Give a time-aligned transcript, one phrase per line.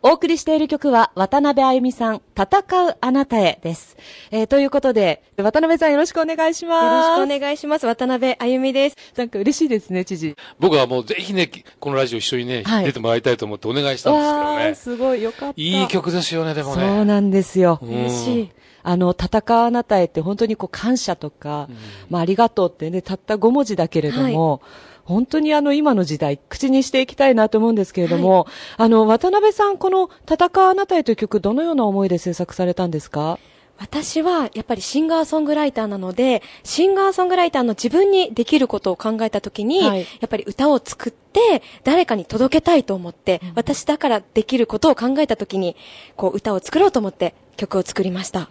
[0.00, 3.96] お送りしている曲は渡辺あゆみさん、戦うあなたへです。
[4.30, 6.84] えー、ということで、渡辺さんよろしくお願いします。
[6.84, 7.86] よろしくお願いします。
[7.86, 8.96] 渡辺あゆみです。
[9.16, 10.36] なんか嬉しいですね、知事。
[10.60, 11.50] 僕はもうぜひね、
[11.80, 14.74] このラジオ一緒にね、はい、出てもらいたいと思ってお願いしたんですけどね。
[14.76, 15.60] すごいよかった。
[15.60, 16.86] いい曲ですよね、でもね。
[16.86, 17.80] そうなんですよ。
[17.82, 18.50] 嬉しい。
[18.90, 21.76] あの、戦うあなたへって本当にこう感謝とか、うん、
[22.08, 24.60] まあありがとうってね、たった5文字だけれども、はい。
[25.04, 33.38] 本当にあの今の時代、口にしていきたいなと思うんですけれども、はい、あの、渡辺さん、この戦うあなたへという曲、どのような思いで制作されたんですか？
[33.78, 45.76] 私はやっぱりシンガーソングライターなので、シンガーソングライターの自分にできることを考えたときに、はい、やっぱり歌を作って誰かに届けたいと思って、うん、私だからできることを考えたときに、
[46.16, 48.40] こう歌を作ろうと思って曲を作りました。
[48.40, 48.46] うん、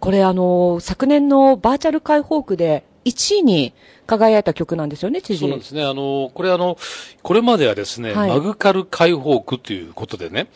[0.00, 3.74] これあの、昨年のバーチャル解放区で1位に
[4.06, 5.40] 輝いた曲なんですよね、知事。
[5.40, 5.84] そうなんですね。
[5.84, 6.76] あの、これあの、
[7.22, 10.48] これまではですね、はい、マグカル解放区ということでね、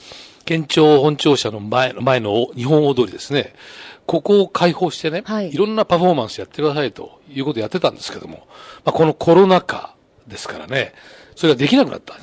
[0.45, 3.55] 県庁本庁舎の前の前の日本踊りですね、
[4.07, 8.47] ここを開放してね、はい、いろんなパフォーマンスやってくださいということをやってたんですけども、
[8.85, 9.95] まあ、このコロナ禍
[10.27, 10.93] ですからね、
[11.37, 12.15] それができなくなった。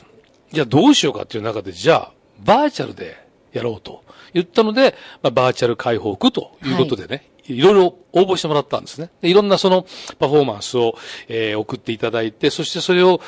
[0.51, 3.17] じゃあどうしようかっていう中で、じゃあ、バーチャルで
[3.53, 9.09] やろうと言ったので、まあ、バーチャル解放区ということでね、はいいろいろ応募してもらったんですね。
[9.21, 9.85] いろんなその
[10.19, 10.95] パフォーマンスを、
[11.27, 13.21] えー、送っていただいて、そしてそれを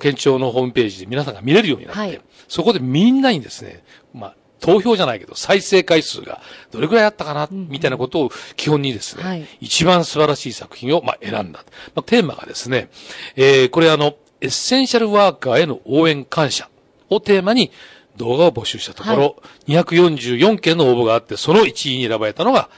[0.00, 11.64] 県庁のホームページで皆さんが見れるようになって、はい、そこでみんなにですね、まあ、投票じゃないけど、再生回数がどれくらいあったかな、みたいなことを基本にですね、はい、一番素晴らしい作品を、まあ、選んだ。
[11.94, 12.88] まあ、テーマがですね、
[13.36, 16.68] えー、これあの、エッセンシャルワーカーへの応援感謝
[17.10, 17.72] をテーマに
[18.16, 19.28] 動画を募集したところ、は
[19.66, 22.68] い、244件の応募があって、その1位に選ばれたのが、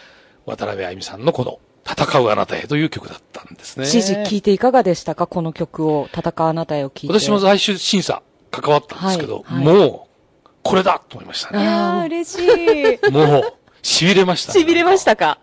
[0.44, 3.86] 渡辺あゆみさんのこの、戦うあなたへという曲だったんですね。
[3.86, 5.28] 指示聞いていかがでしたか？
[5.28, 7.20] この曲を、戦うあなたへを聞いて。
[7.20, 10.08] 私も最終審査関わったんですけど、はいはい、も
[10.44, 11.62] う、これだと思いましたね。
[11.62, 13.10] いや嬉しい。
[13.12, 14.60] もう、痺れました、ね。
[14.60, 15.38] 痺れましたか？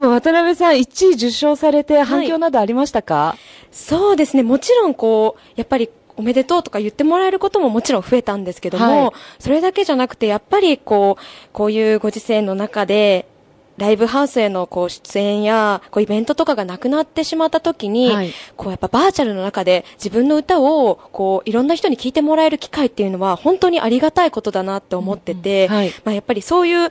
[0.00, 3.38] うん、渡辺さん、1位受賞されて反響などありましたか、はい、
[3.70, 4.42] そうですね。
[4.42, 13.26] もちろん、こう、やっぱり、おめでとうとか言ってもらえることももちろん増えたんですけども、はい、それだけじゃなくて、やっぱりこう、こういうご時世の中で、
[13.76, 25.74] ライブハウスへのこう出演やこうイベントとかがなくなってしまった時に、はい、こうやっぱバーチャルの中で自分の歌をこういろんな人に聴いてもらえる機会っていうのは本当にありがたいことだなって思ってて、うん。
[25.74, 26.90] はい、まあやっぱりそういう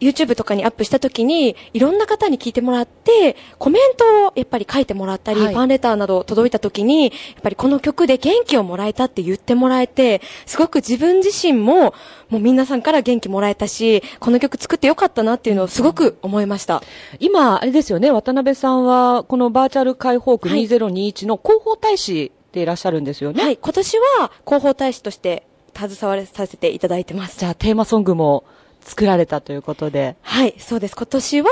[0.00, 11.94] YouTube とかにアップした時に、いろんな方に聞いてもらって、コメントをやっぱり書いてもらったり、はい、ファンレターなど届いた時に、やっぱりこの曲で元気をもらえたって言ってもらえて、すごく自分自身も、
[12.28, 16.82] もう皆さんから元気もらえたし、この曲作ってよかったなっていうのをすごく思いました。
[17.18, 23.42] 今、あれですよね、渡辺さんは、このバーチャル解放区2021の広報大使でいらっしゃるんですよね。
[23.42, 25.44] はい、今年は広報大使として
[25.76, 27.38] 携わらさせていただいてます。
[27.38, 28.44] じゃあテーマソングも
[28.88, 30.16] 作られたということで。
[30.22, 30.96] はい、そうです。
[30.96, 31.48] 今年は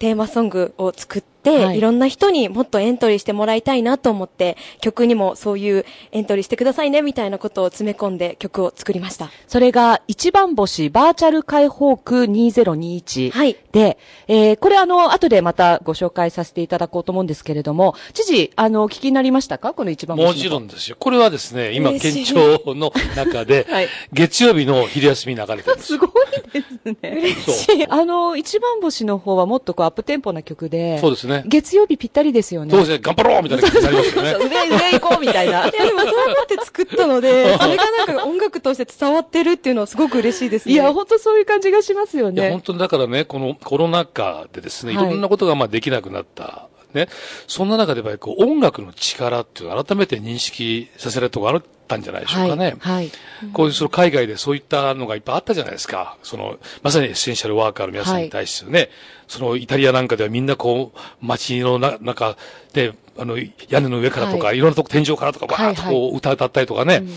[0.00, 9.30] テーマソングを作って、はい、いろんな人にもっとエントリーしてもらいたいなと思って、曲にもそういうエントリーしてくださいねみたいなことを詰め込んで曲を作りました。
[9.46, 13.30] それが一番星バーチャル解放区2021。
[13.30, 13.56] はい。
[13.72, 19.74] で、えー、これあの、後でまたご紹介させていただこうと思うんですけれども、知事、あの、聞きになりましたか？
[19.74, 20.26] この一番星。
[20.26, 20.96] もちろんですよ。
[20.98, 25.86] これはですね、今、県庁の中で、 はい、月曜日の昼休み流れてるんです。
[25.88, 26.10] すごい
[26.52, 26.96] ですね。
[27.02, 27.86] 嬉しい。
[27.88, 31.33] あの、一番星の方はもっとこうアップテンポな曲で、そうですね。
[31.46, 32.70] 月曜日ぴったりですよね。
[32.70, 34.34] そうですね、頑張ろうみたいな感じになりますよね。
[34.34, 35.52] 上、上行こうみたいな。
[35.68, 40.74] いや、でもそうやって作ったので、 それがなんか音楽として伝わってるっていうのはすごく嬉しいですね。
[40.74, 42.42] いや、本当そういう感じがしますよね。
[42.42, 46.68] いや、本当にだからね、このコロナ禍でですね、いろんなことがまあできなくなった。
[46.94, 47.08] ね。
[47.46, 52.76] そんな中でやっぱりこう音楽の力っていうのを改めて認識させるところあったんじゃないでしょうかね。
[52.78, 52.94] はい。
[52.94, 53.10] はい、
[53.52, 56.16] こういうその海外でそういったのがいっぱいあったじゃないですか。
[56.22, 58.90] その、まさにエッセンシャルワーカーの皆さんに対してね、はい、
[59.28, 62.36] そのイタリアなんかではみんなこう、街の中
[62.72, 63.36] で、あの、
[63.68, 66.96] 屋根の上からとか、はい、いろんなとこ天井からとか、バーッとこう歌歌ったりとかね。
[66.96, 67.14] うん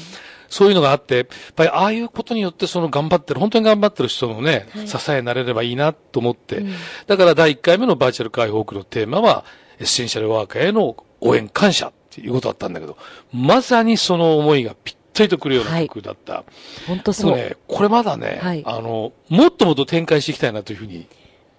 [0.50, 6.74] そういうのがあって、やっぱりああいうことによってその頑張ってる、本当に頑張ってる人のね、はい、支えになれればいいなと思って、うん、
[7.06, 9.46] だから第1回目のバーチャル解放区のテーマは、
[9.80, 12.98] エッセンシャルワーカーへの応援感謝っていうことだったんだけど、
[13.34, 16.44] まさにその思いがぴったりとくるような曲だった。
[16.88, 17.36] 本、当、そう。
[17.36, 21.08] ね、これまだね、はい、あの、もっともっと展開していきたいなというふうに、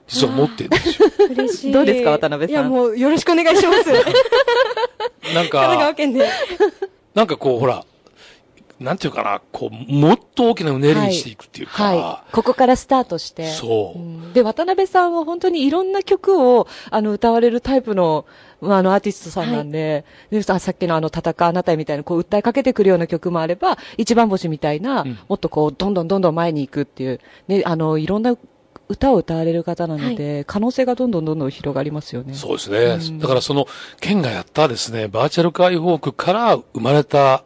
[0.08, 1.08] 実は思ってるんですよ。
[1.30, 1.72] 嬉しい。
[1.72, 2.62] どうですか、渡辺さん？
[2.62, 3.92] いや、もうよろしくお願いします。
[5.34, 6.28] なんか、神奈川県で。
[7.14, 7.84] なんかこう、ほら、
[8.80, 11.82] なんていうかな、こう、もっと大きなうねりにしていくっていうか。
[11.82, 11.98] はい。
[11.98, 13.50] はい、ここからスタートして。
[13.50, 18.24] そう、うん、で、渡辺さんは本当にいろんな曲を、あの、歌われるタイプの、
[18.60, 28.36] まあ、あの、アーティストさんなんで、はい、でさっきのあの、戦うあなたみたいな、こう、訴えかけてくるような曲もあれば、一番星みたいな、うん、もっとこう、どんどんどんどん前に行くっていう、ね、あの、いろんな
[28.88, 32.34] 歌を歌われる方なので、はい、可能性がどんどんどんどん広がりますよね。
[32.34, 32.78] そうですね。
[32.78, 33.66] うん、だからその、
[34.00, 37.44] 県がやったですね、バーチャル解放区から生まれた、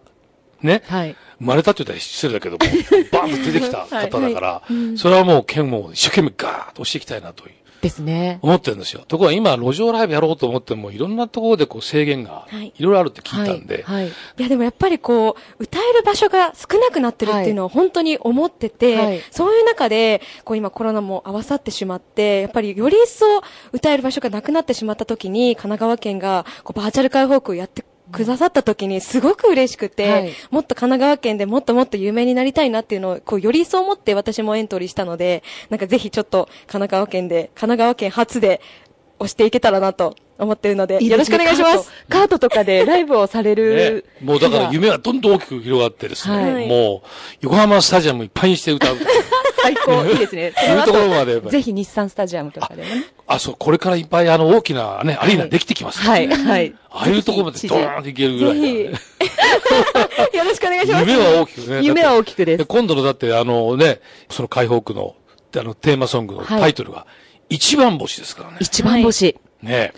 [0.63, 2.59] ね、はい、生まれたって言ったら失礼だけども、
[3.13, 7.55] バーンと出てきた方だから、はいはいそれはもう県も一生懸命ガーッと押していきたいなという。
[7.83, 8.39] ですね。
[8.43, 9.05] 思ってるんですよ。
[9.07, 13.83] ところが今、路上ライブやろうと思っても、いろんなところでこう制限が、いろいろあるって聞いたんで。
[13.83, 14.05] はい。
[14.05, 23.27] はい、いや、でもやっぱりこう、歌える場所が少なくなってるっていうのを本当に思ってて、はい、そういう中で、こう今コロナも合わさってしまって、やっぱりより一層
[23.73, 38.61] 歌える場所がなくなってしまった時に、神奈川県がこうバーチャル開放区をやってくださった時にすごく嬉しくて、はい、もっと神奈川県でもっともっと有名になりたいなっていうのを、こう、より一層思って私もエントリーしたので、なんかぜひちょっと神奈川県で、神奈川県初で
[39.19, 41.91] 押していけたらなと思ってるので、よろしくお願いします。
[42.09, 42.39] カート。
[42.39, 47.09] とかでライブをされる、ね、もうだから夢はどんどん大きく広がってですね、はい、もう、
[47.41, 48.97] 横浜スタジアムいっぱいにして歌う。
[49.63, 50.53] 最高、 いいですね。
[50.57, 51.41] そういうところまで。
[51.41, 53.07] ぜひ日産スタジアムとかでね。
[53.27, 56.75] あ、そう、これからいっぱいあの大きなね、アリーナできてきますはい、はい。
[56.91, 58.83] ああいうところまでドーンといけるぐらい、ね。
[60.35, 61.09] よろしくお願いします。
[61.09, 61.81] 夢は大きくね。
[61.83, 62.65] 夢は大きくです。
[62.67, 64.01] 今度のだってあのね、
[64.31, 65.15] その解放区の、
[65.57, 67.07] あのテーマソングのタイトルが、
[67.49, 68.57] 一番星ですからね。
[68.61, 69.37] 一番星。
[69.63, 69.93] ね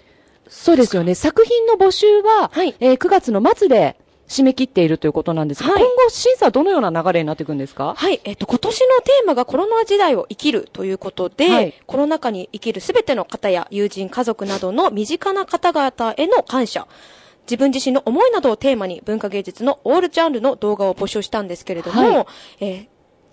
[0.48, 1.14] そうですよね。
[1.14, 3.96] 作品の募集は、はい、えー、9月の末で
[4.28, 7.94] 締め切っているということなんですが、はい、今後審査はどのような流れになっていくんですか？
[7.96, 16.86] はい、えっ、と、今年のテーマがコロナ時代を生きるということで、はい、コロナ禍に生きるすべての方や友人、家族などの身近な方々への感謝、
[17.46, 22.26] 自分自身の思いなどをテーマに文化芸術のオールジャンルの動画を募集したんですけれども、はい、
[22.60, 22.86] えー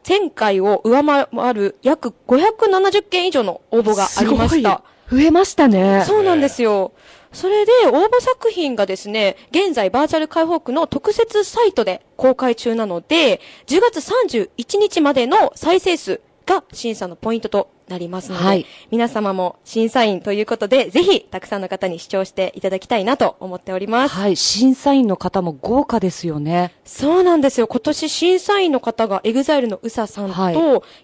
[0.04, 4.84] 前回を上回る約570件以上の応募がありました。
[5.12, 6.06] 増えましたね。
[6.08, 6.94] そうなんですよ。
[7.34, 24.16] それで、応募作品がですね、現在バーチャル解放区の特設サイトで公開中なので、10月31日までの再生数が審査のポイントとなりますので、はい、皆様も審査員ということで、ぜひたくさんの方に視聴していただきたいなと思っております。
[24.16, 26.74] はい、審査員の方も豪華ですよね。
[26.86, 27.68] そうなんですよ。
[27.68, 30.56] 今年審査員の方がエグザイルのウサさんと、はい、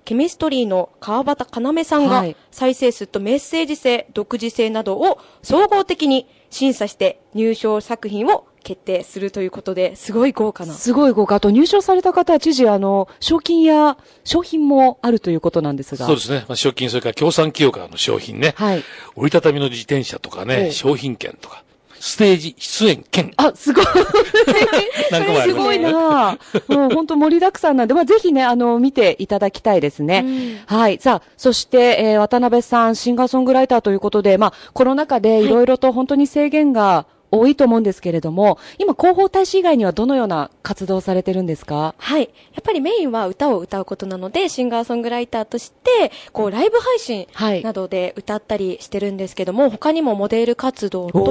[0.05, 10.73] ケミストリーの川畑要さんが、再生数とメッセージ性、独自性などを総合的に審査して入賞作品を決定するということで、すごい豪華な。
[10.73, 11.35] すごい豪華。
[11.35, 16.05] あと入賞された方は知事、あの、賞金や商品もあるということなんですが。
[16.05, 16.45] そうですね。
[16.47, 18.53] まあ、賞金、それから協賛企業からの商品ね。
[18.57, 18.83] はい。
[19.15, 21.63] 折りたたみの自転車とかね、商品券とか。
[21.99, 23.31] ステージ出演券。
[23.37, 23.85] あ、すごい。
[25.11, 26.37] なんかもすごいな
[26.67, 30.63] もう本当盛りだくさんなんで、まあ、ぜひね、あの、見ていただきたいですね。
[30.67, 30.99] はい。
[30.99, 41.93] さあ、そして、えー、渡辺さん、シンガーソングライターということで、まあ、コロナ禍でいろいろと本当に制限が多いと思うんですけれども、今、広報大使以外にはどのような活動をされてるんですか？
[41.97, 42.21] はい。
[42.21, 42.27] や
[42.59, 47.27] っぱりメインは歌を歌うことなので、シンガーソングライターとして、こう、ライブ配信
[47.63, 51.23] などで歌ったりしてるんですけども、はい、他にもモデル活動と、あ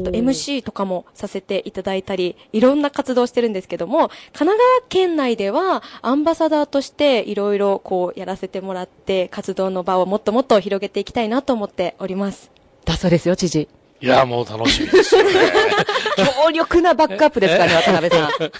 [0.00, 12.50] と MC とかもさせていただいたり、いろんな活動してるんですけども、神奈川県内では、アンバサダーとしていろいろこう、やらせてもらって、活動の場をもっともっと広げていきたいなと思っております。
[12.84, 13.68] だそうですよ、知事。
[14.02, 15.30] いや、もう楽しみですよね。
[16.44, 18.30] 強力なバックアップですからね、 渡辺さん。
[18.30, 18.50] そう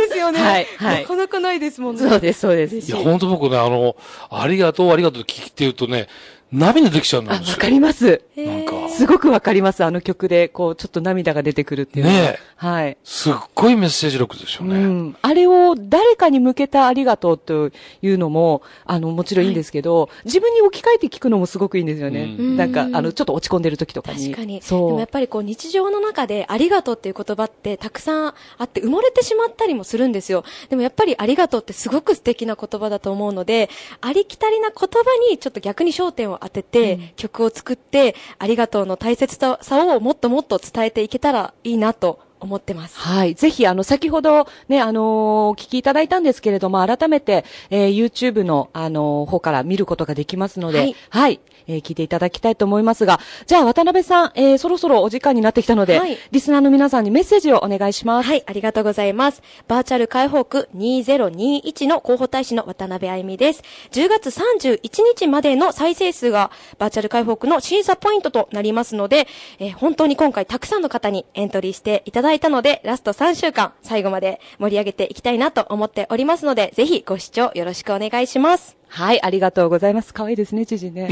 [0.00, 0.40] ですよね。
[0.40, 0.66] はい。
[0.78, 1.02] はい。
[1.02, 2.08] なかなかないですもんね。
[2.08, 2.76] そうです、そうです。
[2.76, 3.96] いや、本当僕ね、あの、
[4.30, 6.08] ありがとう、ありがとうって聞いてるとね、
[6.50, 7.52] 涙できちゃうんですよ。
[7.52, 8.22] わかります。
[8.36, 8.88] なんか。
[8.88, 9.84] すごくわかります。
[9.84, 12.96] あの曲で、こう、ちょっと涙が出てくるっていうねはい。
[13.04, 14.76] すっごいメッセージ力ですよね。
[14.76, 15.16] うん。
[15.22, 17.70] あれを誰かに向けたありがとうと
[18.02, 22.36] いうのも、あの、もちろんいいんですけど、はい、自分に置き換えて聞くのもすごくいいんですよね。
[22.38, 24.24] うん、なんか、あの、ちょっと落ち込んでる時とかに。
[24.30, 24.62] 確かに。
[24.62, 24.88] そう。
[24.88, 30.44] でもやっぱりこう、日常の中でありがとうっていう言葉ってたくさんあって埋もれてしまったりもするんですよ。
[30.70, 42.98] でもやっぱりありがとうってすごく素敵な言葉だと思うので、ありきたりな言葉にちょっと逆に焦点を当てて、うん曲を作って、ありがとうの大切さをもっともっと伝えていけたらいいなと思ってます。
[42.98, 43.34] はい。
[43.34, 45.04] ぜひ、あの、先ほどね、あのー、
[45.50, 50.96] お聞きいただいたんですけれども、改めて、えー、YouTube の、あのー、方から見ることができますので、はい。
[51.10, 56.16] はい、えー、聞いていただきたいと思いますが、じゃあ、渡辺さん、えー、そろそろお時間になってきたので、はい。
[56.30, 58.28] リスナーの皆さんにメッセージをお願いします。
[58.28, 59.42] はい、ありがとうございます。
[59.66, 63.64] バーチャル解放区2021の広報大使の渡辺あゆみです。
[63.90, 64.80] 10月31
[65.16, 69.26] 日までの再生数が、バーチャル解放区の審査ポイントとなりますので、
[69.58, 78.77] えー、本当に今回たくさんの方にエントリーしていただだいたので、ラスト3週間、最後まで盛り上げていきたいなと思っておりますので、ぜひご視聴よろしくお願いします。
[78.88, 80.12] はい、ありがとうございます。
[80.12, 81.08] 可愛いですね、知事ね。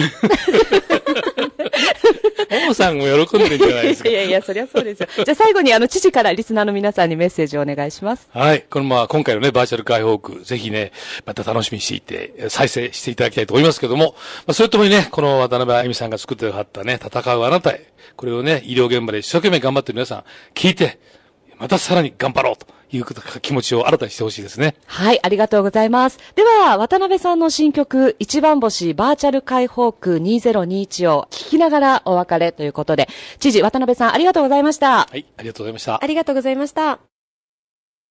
[2.50, 4.09] ももさんも喜んでるんじゃないですか。
[4.09, 5.09] いやいや、そりゃそうですよ。
[5.25, 8.28] じゃあ最後に、あの、知事からリスナーの皆さんにメッセージをお願いします。
[8.33, 8.62] はい。
[8.62, 10.92] このまあ、今回のね、バーチャル解放区、ぜひね、
[11.25, 14.14] また楽しみにしていて、再生していただきたいと思いますけども、
[14.47, 20.99] まあ、それともにね、この渡辺あゆみさんが作ってくださったね、戦うあなたへ、これをね、医療現場で一生懸命頑張ってる皆さん、聞いて、
[21.59, 23.04] またさらに頑張ろうという
[23.40, 24.76] 気持ちを新たにしてほしいですね。
[24.86, 26.18] はい、ありがとうございます。
[26.34, 35.06] では、渡辺さんの新曲、一番星バーチャル解放区2021を聞きながらお別れということで、知事渡辺さんありがとうございました。
[35.06, 36.02] はい、ありがとうございました。
[36.02, 37.15] ありがとうございました。